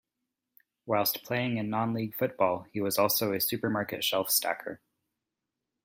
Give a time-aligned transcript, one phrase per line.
[0.87, 4.81] Whilst playing in non-League football he was also a supermarket shelf stacker.